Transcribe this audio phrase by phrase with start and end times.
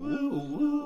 [0.00, 0.79] Hey,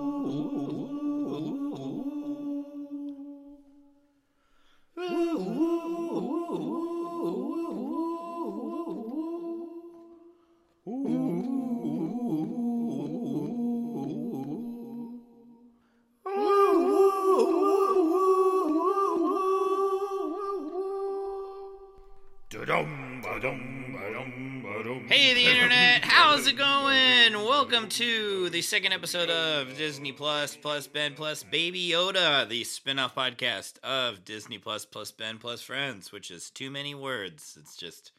[27.95, 33.15] to the second episode of Disney Plus plus Ben plus Baby Yoda, the spin off
[33.15, 37.57] podcast of Disney Plus plus Ben plus Friends, which is too many words.
[37.57, 38.11] It's just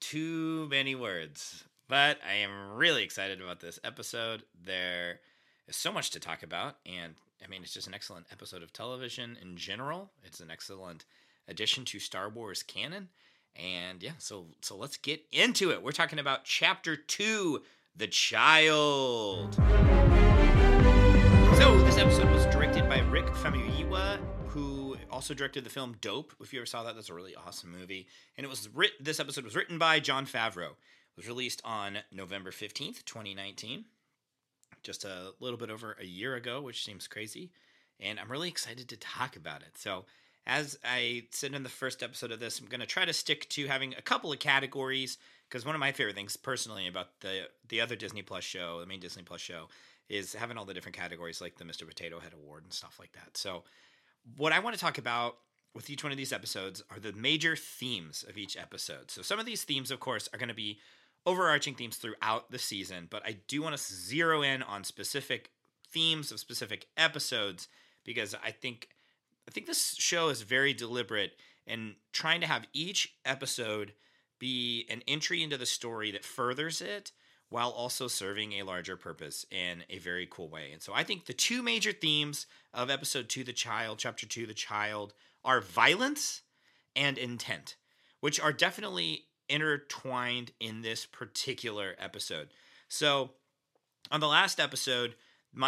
[0.00, 1.64] too many words.
[1.86, 4.44] But I am really excited about this episode.
[4.64, 5.20] There
[5.66, 7.12] is so much to talk about, and
[7.44, 10.08] I mean, it's just an excellent episode of television in general.
[10.24, 11.04] It's an excellent
[11.46, 13.08] addition to Star Wars canon.
[13.54, 15.82] And yeah, so so let's get into it.
[15.82, 17.60] We're talking about chapter 2,
[17.98, 19.56] The Child.
[21.56, 26.32] So this episode was directed by Rick Famuyiwa, who also directed the film Dope.
[26.40, 28.06] If you ever saw that, that's a really awesome movie.
[28.36, 30.70] And it was writ- this episode was written by Jon Favreau.
[30.70, 33.86] It was released on November 15th, 2019.
[34.84, 37.50] Just a little bit over a year ago, which seems crazy.
[37.98, 39.76] And I'm really excited to talk about it.
[39.76, 40.04] So
[40.48, 43.48] as I said in the first episode of this, I'm going to try to stick
[43.50, 47.48] to having a couple of categories because one of my favorite things personally about the
[47.68, 49.68] the other Disney Plus show, the main Disney Plus show,
[50.08, 51.86] is having all the different categories like the Mr.
[51.86, 53.36] Potato Head Award and stuff like that.
[53.36, 53.64] So,
[54.36, 55.36] what I want to talk about
[55.74, 59.10] with each one of these episodes are the major themes of each episode.
[59.10, 60.78] So, some of these themes, of course, are going to be
[61.26, 65.50] overarching themes throughout the season, but I do want to zero in on specific
[65.90, 67.68] themes of specific episodes
[68.04, 68.88] because I think
[69.48, 71.32] I think this show is very deliberate
[71.66, 73.94] in trying to have each episode
[74.38, 77.12] be an entry into the story that furthers it
[77.48, 80.70] while also serving a larger purpose in a very cool way.
[80.70, 84.46] And so I think the two major themes of episode 2 The Child, chapter 2
[84.46, 86.42] The Child are violence
[86.94, 87.76] and intent,
[88.20, 92.48] which are definitely intertwined in this particular episode.
[92.88, 93.30] So
[94.10, 95.14] on the last episode,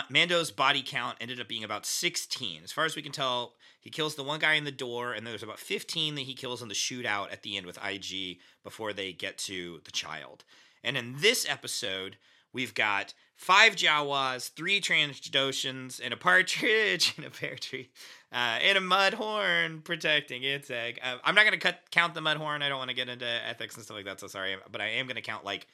[0.09, 2.63] Mando's body count ended up being about 16.
[2.63, 5.27] As far as we can tell, he kills the one guy in the door, and
[5.27, 8.93] there's about 15 that he kills in the shootout at the end with IG before
[8.93, 10.45] they get to the child.
[10.85, 12.17] And in this episode,
[12.53, 17.91] we've got five Jawas, three Trandoshans, and a partridge and a pear tree,
[18.33, 21.01] uh, and a mudhorn protecting its egg.
[21.03, 22.63] Uh, I'm not going to count the mudhorn.
[22.63, 24.57] I don't want to get into ethics and stuff like that, so sorry.
[24.71, 25.67] But I am going to count like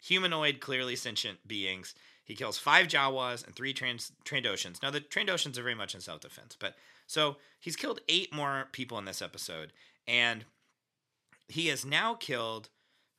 [0.00, 1.94] humanoid, clearly sentient beings
[2.30, 4.80] he kills five Jawas and three trans- Trandoshans.
[4.80, 6.76] Now, the Trandoshans are very much in self defense, but
[7.08, 9.72] so he's killed eight more people in this episode,
[10.06, 10.44] and
[11.48, 12.68] he has now killed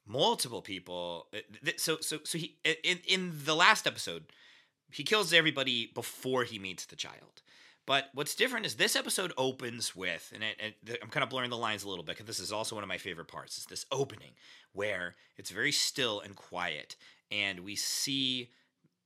[0.07, 1.27] multiple people.
[1.75, 4.27] So, so, so he in in the last episode,
[4.89, 7.41] he kills everybody before he meets the child.
[7.87, 11.49] But what's different is this episode opens with, and it, it, I'm kind of blurring
[11.49, 13.57] the lines a little bit because this is also one of my favorite parts.
[13.57, 14.31] Is this opening
[14.73, 16.95] where it's very still and quiet,
[17.31, 18.49] and we see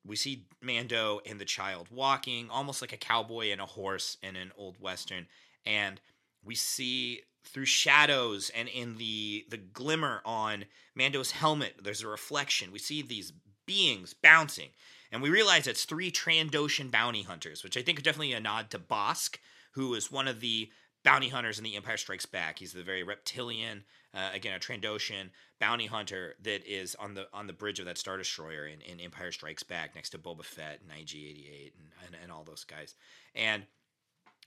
[0.06, 4.36] we see Mando and the child walking, almost like a cowboy and a horse in
[4.36, 5.28] an old western,
[5.66, 6.00] and
[6.44, 10.66] we see through shadows and in the the glimmer on
[10.96, 12.72] Mando's helmet, there's a reflection.
[12.72, 13.34] We see these
[13.66, 14.70] beings bouncing,
[15.12, 18.70] and we realize it's three Trandoshan bounty hunters, which I think is definitely a nod
[18.72, 19.38] to Bossk,
[19.72, 20.70] who is one of the
[21.04, 22.60] bounty hunters in The Empire Strikes Back.
[22.60, 23.84] He's the very reptilian,
[24.14, 25.30] uh, again a Trandoshan
[25.60, 29.00] bounty hunter that is on the on the bridge of that Star Destroyer in, in
[29.00, 32.96] Empire Strikes Back next to Boba Fett and IG-88 and, and, and all those guys.
[33.34, 33.64] And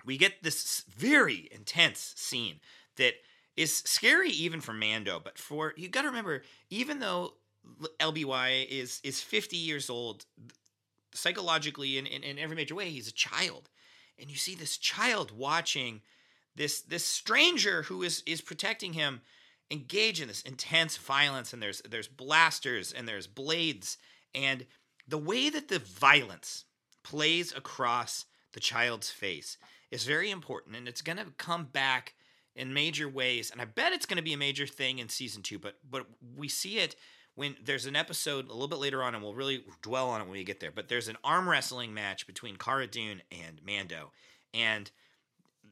[0.05, 2.61] we get this very intense scene
[2.97, 3.15] that
[3.57, 7.35] is scary even for Mando, but for you got to remember, even though
[8.01, 10.25] LBY is is 50 years old,
[11.13, 13.69] psychologically and in, in every major way, he's a child,
[14.19, 16.03] and you see this child watching
[16.55, 19.21] this this stranger who is is protecting him
[19.71, 23.99] engage in this intense violence and there's there's blasters and there's blades.
[24.35, 24.67] And
[25.07, 26.65] the way that the violence
[27.03, 29.56] plays across the child's face
[29.91, 32.15] is very important and it's going to come back
[32.55, 33.50] in major ways.
[33.50, 36.06] And i bet it's going to be a major thing in season 2 but but
[36.37, 36.97] we see it
[37.38, 40.25] when there's an episode a little bit later on and we'll really dwell on it
[40.25, 44.11] when we get there but there's an arm wrestling match between Cara Dune and Mando.
[44.52, 44.90] And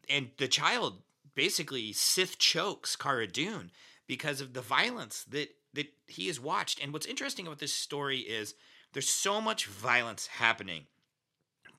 [0.09, 1.03] and the child
[1.35, 3.73] basically Sith chokes Cara Dune
[4.07, 6.81] because of the violence that that he has watched.
[6.81, 8.55] And what's interesting about this story is
[8.93, 10.87] there's so much violence happening,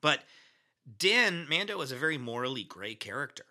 [0.02, 0.20] but
[0.98, 3.46] Din Mando is a very morally gray character,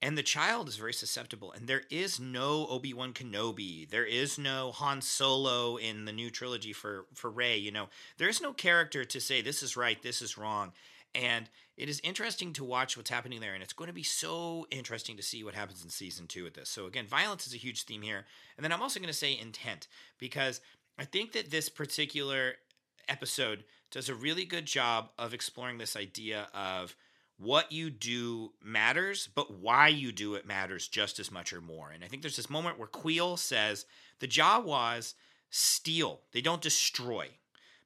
[0.00, 3.88] and the child is very susceptible and there is no obi-wan kenobi.
[3.88, 7.88] There is no han solo in the new trilogy for for rey you know.
[8.18, 10.72] There is no character to say this is right this is wrong.
[11.14, 14.66] And it is interesting to watch what's happening there and it's going to be so
[14.70, 16.68] interesting to see what happens in season two with this.
[16.68, 18.24] So again violence is a huge theme here.
[18.56, 20.60] And then i'm also going to say intent because
[20.98, 22.54] i think that this particular
[23.08, 26.94] episode does a really good job of exploring this idea of
[27.38, 31.90] what you do matters, but why you do it matters just as much or more.
[31.90, 33.86] And I think there's this moment where Kuiil says
[34.18, 35.14] the Jawas
[35.50, 37.28] steal, they don't destroy.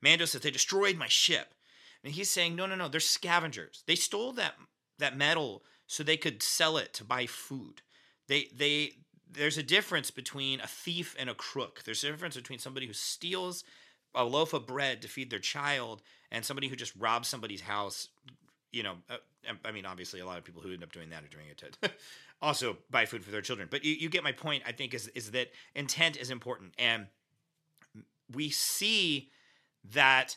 [0.00, 1.54] Mando says they destroyed my ship.
[2.02, 3.84] And he's saying, no, no, no, they're scavengers.
[3.86, 4.54] They stole that
[4.98, 7.82] that metal so they could sell it to buy food.
[8.28, 8.92] They they
[9.30, 11.82] there's a difference between a thief and a crook.
[11.84, 13.64] There's a difference between somebody who steals
[14.14, 18.08] a loaf of bread to feed their child and somebody who just robs somebody's house
[18.72, 19.18] you know, uh,
[19.64, 21.58] I mean, obviously, a lot of people who end up doing that are doing it
[21.58, 21.90] to
[22.42, 23.68] also buy food for their children.
[23.70, 24.62] But you, you get my point.
[24.66, 27.06] I think is is that intent is important, and
[28.32, 29.30] we see
[29.92, 30.36] that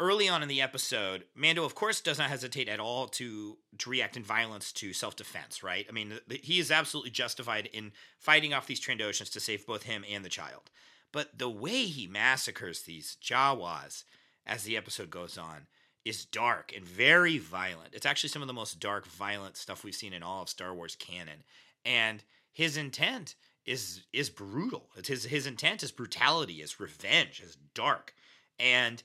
[0.00, 3.90] early on in the episode, Mando, of course, does not hesitate at all to to
[3.90, 5.62] react in violence to self defense.
[5.62, 5.86] Right?
[5.88, 10.04] I mean, he is absolutely justified in fighting off these Trandoshans to save both him
[10.10, 10.70] and the child.
[11.12, 14.04] But the way he massacres these Jawas
[14.46, 15.66] as the episode goes on
[16.04, 17.94] is dark and very violent.
[17.94, 20.74] It's actually some of the most dark, violent stuff we've seen in all of Star
[20.74, 21.42] Wars canon.
[21.84, 22.22] And
[22.52, 23.34] his intent
[23.66, 24.88] is is brutal.
[24.96, 28.14] It's his his intent is brutality, is revenge, is dark.
[28.58, 29.02] And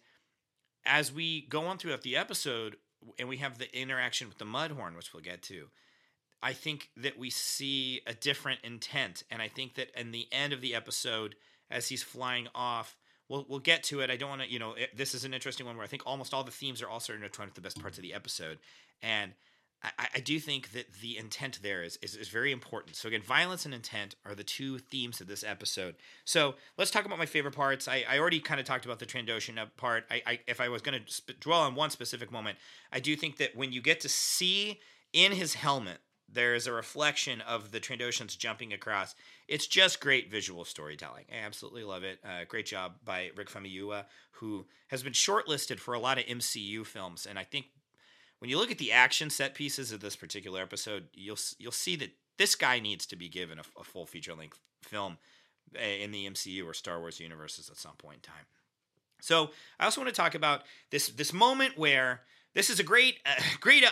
[0.86, 2.78] as we go on throughout the episode,
[3.20, 5.70] and we have the interaction with the Mudhorn, which we'll get to,
[6.42, 9.24] I think that we see a different intent.
[9.30, 11.36] And I think that in the end of the episode,
[11.70, 12.98] as he's flying off,
[13.30, 14.10] we'll we'll get to it.
[14.10, 16.04] I don't want to, you know, it, this is an interesting one where I think
[16.06, 18.60] almost all the themes are also intertwined with the best parts of the episode,
[19.02, 19.34] and
[19.84, 22.96] I, I do think that the intent there is, is is very important.
[22.96, 25.96] So again, violence and intent are the two themes of this episode.
[26.26, 27.88] So let's talk about my favorite parts.
[27.88, 30.06] I, I already kind of talked about the Trandoshan uh, part.
[30.10, 32.58] I, I if I was going to sp- dwell on one specific moment,
[32.92, 34.80] I do think that when you get to see
[35.12, 36.00] in his helmet
[36.30, 39.16] there is a reflection of the Trandoshans jumping across.
[39.48, 41.26] It's just great visual storytelling.
[41.32, 42.20] I absolutely love it.
[42.24, 46.86] Uh, great job by Rick Famuyiwa, who has been shortlisted for a lot of MCU
[46.86, 47.26] films.
[47.26, 47.68] And I think
[48.40, 51.96] when you look at the action set pieces of this particular episode, you'll you'll see
[51.98, 55.18] that this guy needs to be given a, a full feature length film
[55.76, 58.46] eh, in the MCU or Star Wars universes at some point in time.
[59.22, 62.22] So I also want to talk about this this moment where
[62.54, 63.90] this is a great uh, great uh,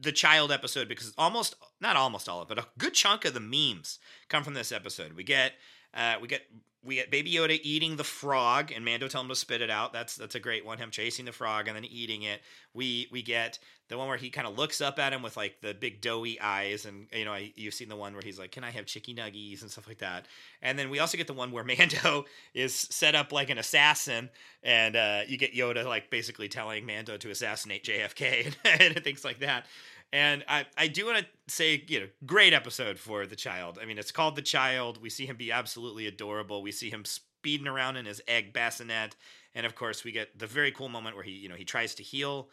[0.00, 3.34] the child episode because almost not almost all of it, but a good chunk of
[3.34, 3.98] the memes
[4.28, 5.12] come from this episode.
[5.12, 5.52] We get
[5.94, 6.42] uh, we get
[6.82, 9.92] we get Baby Yoda eating the frog, and Mando telling him to spit it out.
[9.92, 10.78] That's that's a great one.
[10.78, 12.40] Him chasing the frog and then eating it.
[12.72, 15.60] We we get the one where he kind of looks up at him with like
[15.62, 18.64] the big doughy eyes, and you know you've seen the one where he's like, "Can
[18.64, 20.26] I have chicky nuggies?" and stuff like that.
[20.62, 24.28] And then we also get the one where Mando is set up like an assassin,
[24.62, 29.24] and uh, you get Yoda like basically telling Mando to assassinate JFK and, and things
[29.24, 29.66] like that.
[30.12, 33.78] And I, I do want to say, you know, great episode for the child.
[33.80, 35.02] I mean, it's called The Child.
[35.02, 36.62] We see him be absolutely adorable.
[36.62, 39.16] We see him speeding around in his egg bassinet.
[39.54, 41.94] And of course, we get the very cool moment where he, you know, he tries
[41.96, 42.48] to heal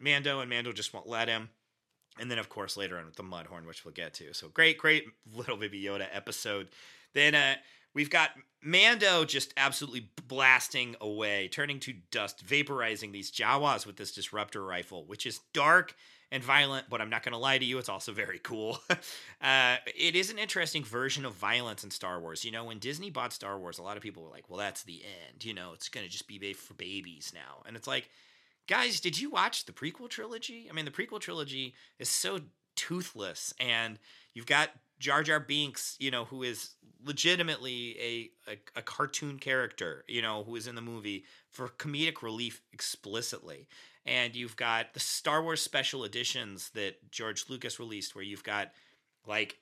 [0.00, 1.50] Mando and Mando just won't let him.
[2.18, 4.32] And then, of course, later on with the Mudhorn, which we'll get to.
[4.34, 5.04] So great, great
[5.34, 6.68] little baby Yoda episode.
[7.12, 7.56] Then uh,
[7.92, 8.30] we've got
[8.62, 15.04] Mando just absolutely blasting away, turning to dust, vaporizing these Jawas with this disruptor rifle,
[15.06, 15.94] which is dark
[16.34, 18.80] and violent, but I'm not going to lie to you, it's also very cool.
[19.40, 22.44] uh, it is an interesting version of violence in Star Wars.
[22.44, 24.82] You know, when Disney bought Star Wars, a lot of people were like, well, that's
[24.82, 25.44] the end.
[25.44, 27.62] You know, it's going to just be for babies now.
[27.66, 28.10] And it's like,
[28.66, 30.68] guys, did you watch the prequel trilogy?
[30.70, 32.40] I mean, the prequel trilogy is so
[32.76, 33.98] toothless, and
[34.32, 36.70] you've got Jar Jar Binks, you know, who is
[37.04, 42.22] legitimately a, a, a cartoon character, you know, who is in the movie for comedic
[42.22, 43.68] relief explicitly
[44.06, 48.72] and you've got the Star Wars special editions that George Lucas released, where you've got
[49.26, 49.58] like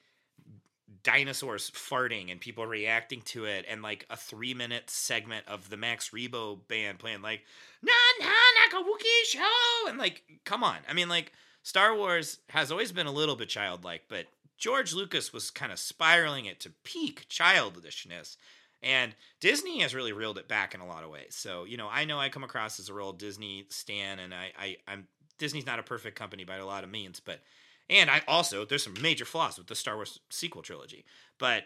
[1.02, 5.76] dinosaurs farting and people reacting to it, and like a three minute segment of the
[5.76, 7.42] Max Rebo band playing like
[7.82, 11.32] "Na Na Nakawuki Show," and like, come on, I mean, like
[11.62, 14.26] Star Wars has always been a little bit childlike, but
[14.58, 18.36] George Lucas was kind of spiraling it to peak childishness
[18.82, 21.34] and Disney has really reeled it back in a lot of ways.
[21.36, 24.52] So, you know, I know I come across as a real Disney stan, and I,
[24.58, 25.06] I I'm
[25.38, 27.40] Disney's not a perfect company by a lot of means, but
[27.88, 31.04] and I also there's some major flaws with the Star Wars sequel trilogy.
[31.38, 31.64] But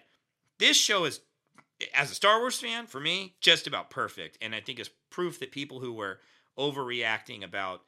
[0.58, 1.20] this show is
[1.94, 4.38] as a Star Wars fan, for me, just about perfect.
[4.40, 6.20] And I think it's proof that people who were
[6.58, 7.82] overreacting about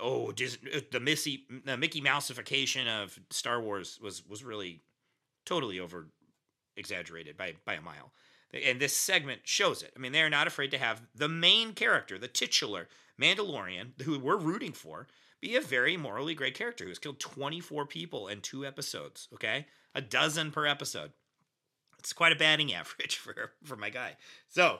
[0.00, 4.80] oh, Disney, uh, the Missy, the Mickey Mouseification of Star Wars was was really
[5.44, 6.08] totally over
[6.76, 8.12] exaggerated by by a mile.
[8.52, 9.92] And this segment shows it.
[9.96, 14.36] I mean, they're not afraid to have the main character, the titular Mandalorian, who we're
[14.36, 15.06] rooting for,
[15.42, 19.28] be a very morally great character who's killed 24 people in two episodes.
[19.34, 21.12] Okay, a dozen per episode.
[21.98, 24.16] It's quite a batting average for for my guy.
[24.48, 24.78] So.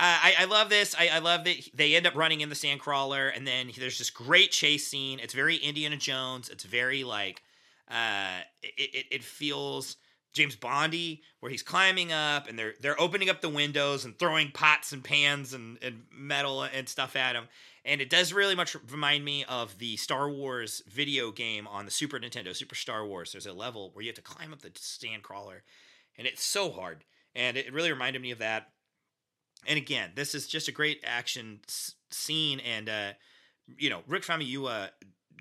[0.00, 0.94] Uh, I, I love this.
[0.96, 4.10] I, I love that they end up running in the sandcrawler, and then there's this
[4.10, 5.18] great chase scene.
[5.18, 6.48] It's very Indiana Jones.
[6.50, 7.42] It's very like,
[7.90, 9.96] uh, it, it, it feels
[10.38, 14.52] James Bondy, where he's climbing up and they're they're opening up the windows and throwing
[14.52, 17.48] pots and pans and, and metal and stuff at him.
[17.84, 21.90] And it does really much remind me of the Star Wars video game on the
[21.90, 23.32] Super Nintendo, Super Star Wars.
[23.32, 25.60] There's a level where you have to climb up the sandcrawler,
[26.16, 27.04] and it's so hard.
[27.34, 28.68] And it really reminded me of that.
[29.66, 33.12] And again, this is just a great action s- scene, and uh,
[33.76, 34.90] you know, Rick Famuyiwa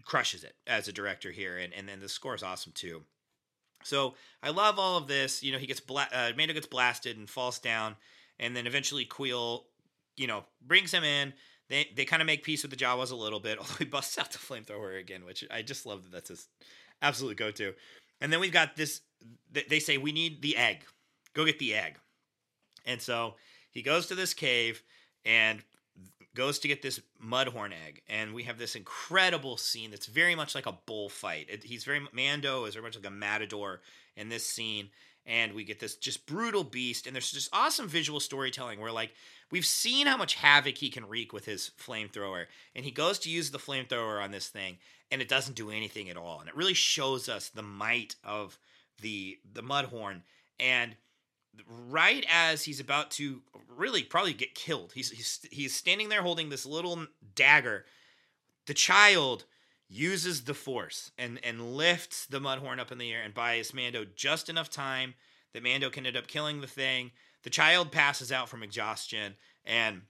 [0.06, 3.04] crushes it as a director here, and and then the score is awesome too.
[3.84, 5.44] So I love all of this.
[5.44, 7.96] You know, he gets bla- uh, Mando gets blasted and falls down,
[8.40, 9.64] and then eventually Kuiil,
[10.16, 11.34] you know, brings him in.
[11.70, 14.18] They they kind of make peace with the Jawas a little bit, although he busts
[14.18, 16.48] out the flamethrower again, which I just love that that's his
[17.02, 17.74] absolute go to.
[18.22, 19.02] And then we've got this.
[19.52, 20.84] They say we need the egg.
[21.34, 21.98] Go get the egg.
[22.86, 23.36] And so
[23.72, 24.82] he goes to this cave
[25.26, 25.62] and
[26.38, 30.54] goes to get this mudhorn egg, and we have this incredible scene that's very much
[30.54, 31.48] like a bullfight.
[31.50, 33.82] It, he's very Mando is very much like a matador
[34.16, 34.90] in this scene,
[35.26, 39.14] and we get this just brutal beast, and there's just awesome visual storytelling where like
[39.50, 43.32] we've seen how much havoc he can wreak with his flamethrower, and he goes to
[43.32, 44.78] use the flamethrower on this thing,
[45.12, 48.60] and it doesn't do anything at all, and it really shows us the might of
[49.02, 50.22] the the mudhorn
[50.60, 50.96] and
[51.90, 53.42] right as he's about to
[53.76, 57.86] really probably get killed, he's he's he's standing there holding this little dagger.
[58.66, 59.46] The child
[59.90, 64.06] uses the force and and lifts the mudhorn up in the air and buys Mando
[64.16, 65.14] just enough time
[65.54, 67.12] that Mando can end up killing the thing.
[67.44, 69.36] The child passes out from exhaustion
[69.66, 70.02] and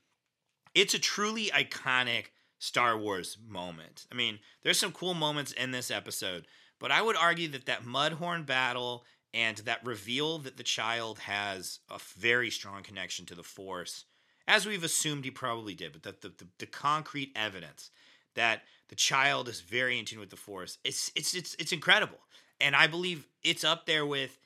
[0.73, 2.25] it's a truly iconic
[2.59, 4.07] Star Wars moment.
[4.11, 6.47] I mean, there's some cool moments in this episode,
[6.79, 9.03] but I would argue that that mudhorn battle
[9.34, 14.05] and that reveal that the child has a very strong connection to the force
[14.48, 17.89] as we've assumed he probably did but that the, the, the, concrete evidence
[18.36, 22.19] that the child is very in tune with the force it's it's it's it's incredible
[22.62, 24.38] and i believe it's up there with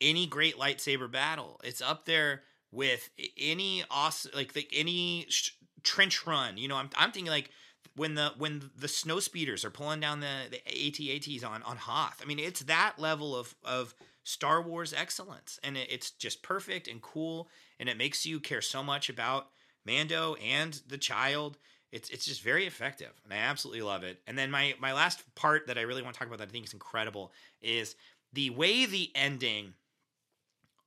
[0.00, 5.52] any great lightsaber battle it's up there with any awesome like, like any sh-
[5.82, 7.50] trench run you know I'm, I'm thinking like
[7.98, 12.20] when the when the snow speeders are pulling down the the AT-ATs on on Hoth.
[12.22, 13.94] I mean, it's that level of of
[14.28, 17.48] Star Wars excellence, and it, it's just perfect and cool,
[17.80, 19.48] and it makes you care so much about
[19.86, 21.56] Mando and the child.
[21.92, 24.20] It's it's just very effective, and I absolutely love it.
[24.26, 26.52] And then my my last part that I really want to talk about that I
[26.52, 27.32] think is incredible
[27.62, 27.96] is
[28.34, 29.72] the way the ending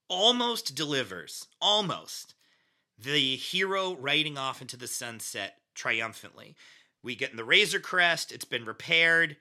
[0.08, 2.36] almost delivers, almost
[2.96, 6.56] the hero riding off into the sunset triumphantly.
[7.02, 9.36] We get in the Razor Crest, it's been repaired,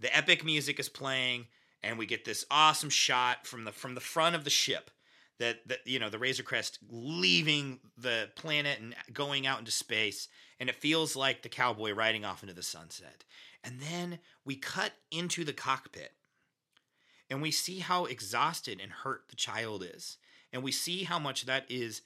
[0.00, 1.46] the epic music is playing,
[1.84, 4.90] and we get this awesome shot from the from the front of the ship
[5.38, 10.28] that that you know the Razor Crest leaving the planet and going out into space,
[10.58, 13.24] and it feels like the cowboy riding off into the sunset.
[13.62, 16.12] And then we cut into the cockpit,
[17.30, 20.18] and we see how exhausted and hurt the child is,
[20.52, 22.02] and we see how much that is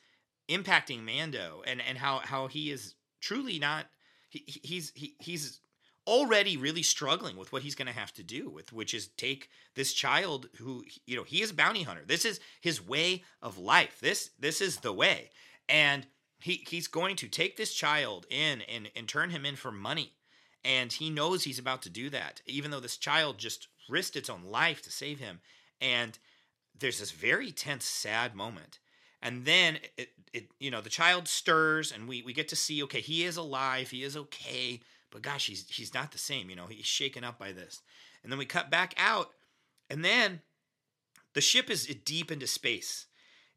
[0.49, 3.87] impacting Mando, and and how how he is truly not
[4.29, 5.61] he, he's he, he's
[6.09, 9.51] already really struggling with what he's going to have to do with which is take
[9.75, 12.03] this child who you know he is a bounty hunter.
[12.05, 14.01] This is his way of life.
[14.01, 15.31] This this is the way.
[15.69, 16.07] And
[16.41, 20.15] he he's going to take this child in and and turn him in for money.
[20.65, 24.31] And he knows he's about to do that even though this child just risked its
[24.31, 25.41] own life to save him.
[25.79, 26.19] And
[26.79, 28.79] there's this very tense sad moment.
[29.21, 32.83] And then it, it you know the child stirs and we we get to see
[32.85, 33.91] okay he is alive.
[33.91, 37.39] He is okay but gosh he's he's not the same you know he's shaken up
[37.39, 37.83] by this.
[38.23, 39.31] And then we cut back out
[39.89, 40.41] and then
[41.35, 43.07] the ship is deep into space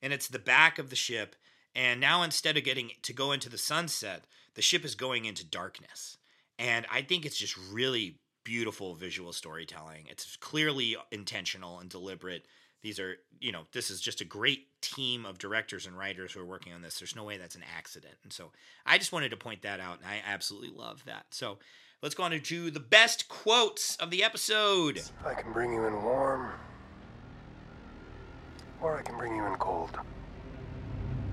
[0.02, 1.36] and it's the back of the ship
[1.74, 5.46] and now instead of getting to go into the sunset the ship is going into
[5.46, 6.18] darkness.
[6.60, 10.08] And i think it's just really beautiful visual storytelling.
[10.10, 12.46] It's clearly intentional and deliberate
[12.82, 16.42] these are you know this is just a great team of directors and writers who
[16.42, 18.52] are working on this there's no way that's an accident and so
[18.86, 21.58] i just wanted to point that out and i absolutely love that so
[22.02, 26.04] let's go on to the best quotes of the episode i can bring you in
[26.04, 26.52] warm
[28.82, 29.98] or i can bring you in cold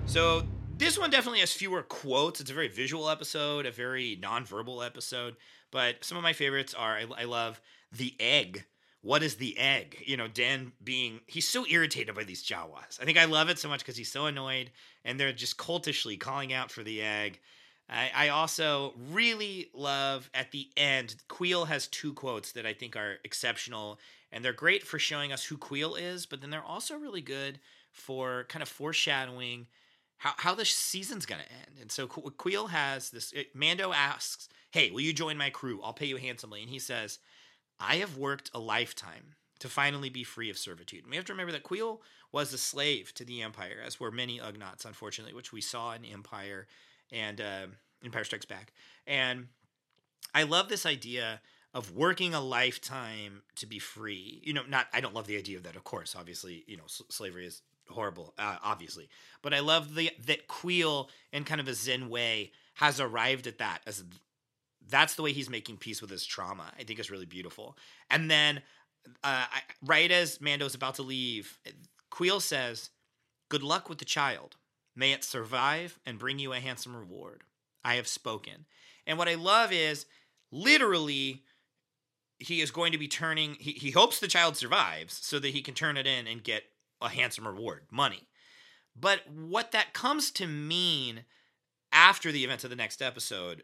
[0.06, 0.42] so
[0.78, 2.40] this one definitely has fewer quotes.
[2.40, 5.36] It's a very visual episode, a very nonverbal episode.
[5.70, 7.60] But some of my favorites are I, I love
[7.92, 8.64] the egg.
[9.00, 10.02] What is the egg?
[10.06, 13.00] You know, Dan being he's so irritated by these Jawas.
[13.00, 14.70] I think I love it so much because he's so annoyed,
[15.04, 17.40] and they're just cultishly calling out for the egg.
[17.88, 21.16] I, I also really love at the end.
[21.28, 23.98] Kuiil has two quotes that I think are exceptional,
[24.30, 27.60] and they're great for showing us who Kuiil is, but then they're also really good
[27.92, 29.66] for kind of foreshadowing
[30.18, 31.78] how, how the season's going to end.
[31.80, 35.80] And so Kuiil has this Mando asks, Hey, will you join my crew?
[35.82, 36.60] I'll pay you handsomely.
[36.60, 37.20] And he says,
[37.80, 41.02] I have worked a lifetime to finally be free of servitude.
[41.02, 41.98] And we have to remember that Kuiil
[42.32, 46.04] was a slave to the Empire, as were many Ugnaughts, unfortunately, which we saw in
[46.04, 46.66] Empire
[47.10, 47.66] and uh,
[48.04, 48.72] Empire Strikes Back.
[49.06, 49.48] And
[50.34, 51.40] I love this idea
[51.74, 54.40] of working a lifetime to be free.
[54.44, 56.14] You know, not I don't love the idea of that, of course.
[56.18, 59.08] Obviously, you know, slavery is horrible, uh, obviously.
[59.42, 63.58] But I love the that Kuiil, in kind of a Zen way, has arrived at
[63.58, 64.04] that as
[64.88, 66.72] that's the way he's making peace with his trauma.
[66.78, 67.76] I think is really beautiful.
[68.10, 68.62] And then,
[69.22, 69.46] uh,
[69.84, 71.58] right as Mando's about to leave,
[72.10, 72.90] Kuiil says,
[73.48, 74.56] "Good luck with the child.
[74.94, 77.44] May it survive and bring you a handsome reward.
[77.84, 78.66] I have spoken."
[79.06, 80.06] And what I love is
[80.50, 81.44] literally
[82.38, 85.62] he is going to be turning he, he hopes the child survives so that he
[85.62, 86.64] can turn it in and get
[87.00, 88.28] a handsome reward, money.
[88.94, 91.24] But what that comes to mean
[91.92, 93.62] after the events of the next episode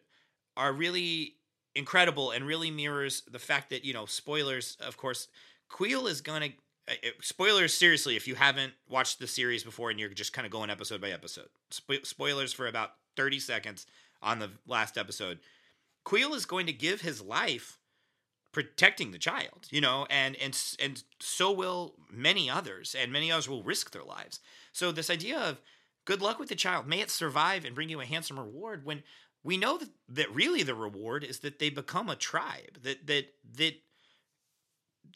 [0.57, 1.37] are really
[1.75, 5.29] incredible and really mirrors the fact that, you know, spoilers, of course,
[5.71, 6.53] Kuiil is to
[6.87, 10.53] uh, spoilers seriously if you haven't watched the series before and you're just kind of
[10.53, 11.49] going episode by episode.
[11.71, 13.87] Spo- spoilers for about 30 seconds
[14.23, 15.39] on the last episode.
[16.05, 17.79] Kuiil is going to give his life
[18.53, 23.49] protecting the child, you know, and and and so will many others, and many others
[23.49, 24.41] will risk their lives.
[24.73, 25.61] So this idea of
[26.05, 28.85] good luck with the child, may it survive and bring you a handsome reward.
[28.85, 29.03] When
[29.43, 33.27] we know that, that really the reward is that they become a tribe, that that
[33.57, 33.75] that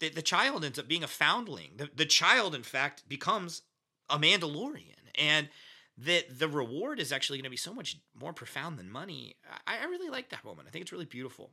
[0.00, 1.71] that the child ends up being a foundling.
[1.76, 3.62] The, the child, in fact, becomes
[4.09, 5.49] a Mandalorian, and
[5.97, 9.37] that the reward is actually going to be so much more profound than money.
[9.66, 10.68] I, I really like that moment.
[10.68, 11.50] I think it's really beautiful.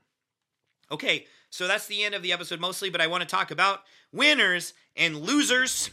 [0.92, 3.82] Okay, so that's the end of the episode mostly, but I want to talk about
[4.12, 5.90] winners and losers.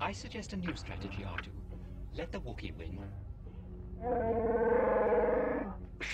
[0.00, 1.46] I suggest a new strategy, R2.
[2.16, 2.98] Let the Wookiee win.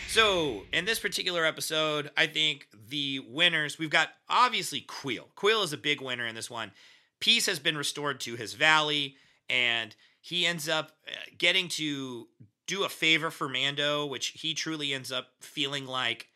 [0.09, 5.27] So, in this particular episode, I think the winners, we've got obviously Kuiil.
[5.37, 6.73] Kuiil is a big winner in this one.
[7.21, 9.17] Peace has been restored to his valley,
[9.49, 12.29] and he ends up uh, getting to
[12.67, 16.29] do a favor for Mando, which he truly ends up feeling like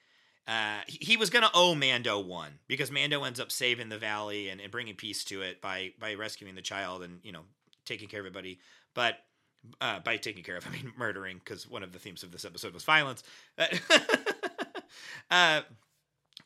[0.46, 4.60] uh, he, was gonna owe Mando one because Mando ends up saving the valley and,
[4.60, 7.42] and bringing peace to it by by rescuing the child and you know
[7.86, 8.58] taking care of everybody.
[8.92, 9.20] But
[9.80, 12.44] uh, by taking care of, I mean murdering because one of the themes of this
[12.44, 13.22] episode was violence.
[15.30, 15.60] uh,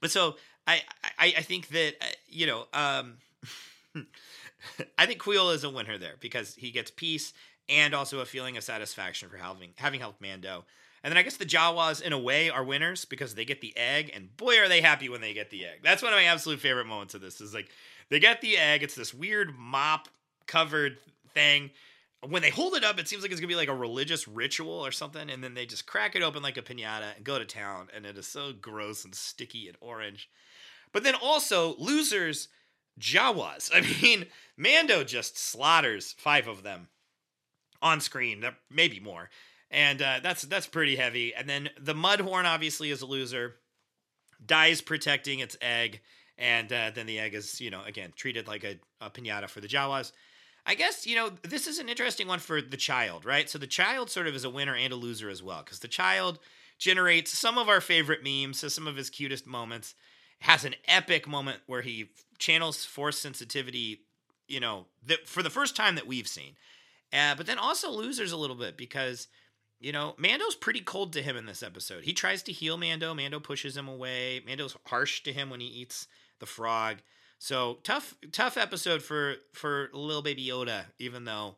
[0.00, 0.82] but so I,
[1.18, 3.14] I I think that uh, you know um,
[4.98, 7.32] I think Kuiil is a winner there because he gets peace
[7.68, 10.64] and also a feeling of satisfaction for having having helped Mando.
[11.04, 13.76] And then I guess the Jawas, in a way, are winners because they get the
[13.76, 15.80] egg, and boy, are they happy when they get the egg.
[15.82, 17.40] That's one of my absolute favorite moments of this.
[17.40, 17.68] Is like
[18.08, 18.82] they get the egg.
[18.82, 20.08] It's this weird mop
[20.46, 20.98] covered
[21.34, 21.70] thing.
[22.26, 24.72] When they hold it up, it seems like it's gonna be like a religious ritual
[24.72, 27.44] or something, and then they just crack it open like a pinata and go to
[27.44, 30.28] town, and it is so gross and sticky and orange.
[30.92, 32.48] But then also losers,
[32.98, 33.70] Jawas.
[33.74, 34.26] I mean,
[34.56, 36.88] Mando just slaughters five of them
[37.80, 39.30] on screen, maybe more
[39.70, 41.34] and uh, that's that's pretty heavy.
[41.34, 43.56] And then the Mudhorn obviously is a loser,
[44.44, 46.00] dies protecting its egg,
[46.36, 49.60] and uh, then the egg is you know again treated like a, a pinata for
[49.60, 50.12] the Jawas.
[50.68, 53.48] I guess you know this is an interesting one for the child, right?
[53.48, 55.88] So the child sort of is a winner and a loser as well, because the
[55.88, 56.38] child
[56.78, 59.94] generates some of our favorite memes, so some of his cutest moments.
[60.42, 64.02] Has an epic moment where he channels force sensitivity,
[64.46, 66.52] you know, that for the first time that we've seen.
[67.12, 69.26] Uh, but then also losers a little bit because
[69.80, 72.04] you know, Mando's pretty cold to him in this episode.
[72.04, 73.14] He tries to heal Mando.
[73.14, 74.42] Mando pushes him away.
[74.44, 76.08] Mando's harsh to him when he eats
[76.40, 76.98] the frog.
[77.38, 80.86] So tough, tough episode for for little baby Yoda.
[80.98, 81.56] Even though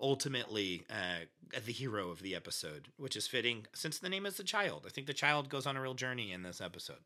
[0.00, 1.24] ultimately uh,
[1.64, 4.84] the hero of the episode, which is fitting since the name is the child.
[4.86, 6.96] I think the child goes on a real journey in this episode.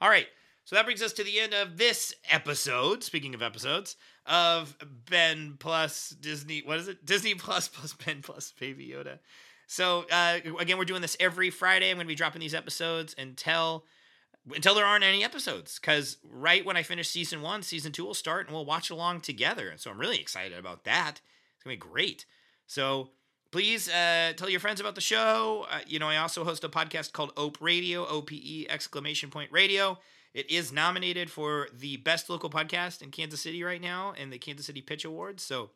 [0.00, 0.26] All right.
[0.64, 3.02] So that brings us to the end of this episode.
[3.02, 4.76] Speaking of episodes, of
[5.08, 6.62] Ben plus Disney.
[6.64, 7.04] What is it?
[7.04, 9.18] Disney Plus plus Ben plus Baby Yoda.
[9.66, 11.90] So uh, again, we're doing this every Friday.
[11.90, 13.84] I'm going to be dropping these episodes until
[14.54, 15.78] until there aren't any episodes.
[15.78, 19.20] Because right when I finish season one, season two will start, and we'll watch along
[19.20, 19.68] together.
[19.68, 21.20] And so I'm really excited about that.
[21.54, 22.26] It's gonna be great.
[22.66, 23.10] So
[23.50, 25.66] please uh, tell your friends about the show.
[25.70, 29.30] Uh, you know, I also host a podcast called Ope Radio, O P E exclamation
[29.30, 29.98] point radio.
[30.32, 34.38] It is nominated for the best local podcast in Kansas City right now in the
[34.38, 35.42] Kansas City Pitch Awards.
[35.42, 35.70] So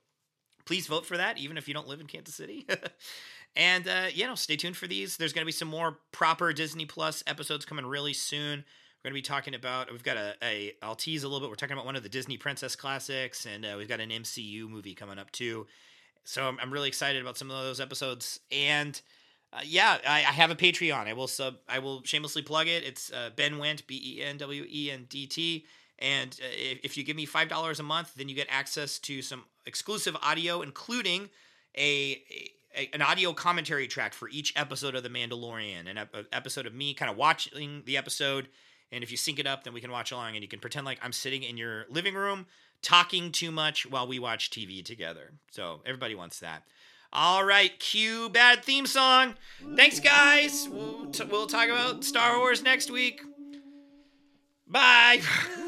[0.64, 2.66] please vote for that, even if you don't live in Kansas City.
[3.56, 5.16] and uh, you know, stay tuned for these.
[5.16, 8.64] There's going to be some more proper Disney Plus episodes coming really soon.
[9.04, 9.90] We're going to be talking about.
[9.92, 10.72] We've got a, a.
[10.82, 11.50] I'll tease a little bit.
[11.50, 14.68] We're talking about one of the Disney Princess classics, and uh, we've got an MCU
[14.68, 15.66] movie coming up too.
[16.24, 18.40] So I'm, I'm really excited about some of those episodes.
[18.50, 18.98] And
[19.52, 21.06] uh, yeah, I, I, have a Patreon.
[21.06, 21.56] I will sub.
[21.68, 22.82] I will shamelessly plug it.
[22.82, 25.66] It's uh, Ben Wendt, B E N W E N D T.
[25.98, 28.98] And uh, if, if you give me five dollars a month, then you get access
[29.00, 31.28] to some exclusive audio, including
[31.76, 32.22] a,
[32.76, 36.74] a an audio commentary track for each episode of The Mandalorian, an ep- episode of
[36.74, 38.48] me kind of watching the episode.
[38.92, 40.86] And if you sync it up, then we can watch along, and you can pretend
[40.86, 42.46] like I'm sitting in your living room
[42.82, 45.32] talking too much while we watch TV together.
[45.50, 46.62] So everybody wants that.
[47.12, 49.34] All right, cue bad theme song.
[49.76, 50.68] Thanks, guys.
[50.70, 53.22] We'll, t- we'll talk about Star Wars next week.
[54.66, 55.20] Bye.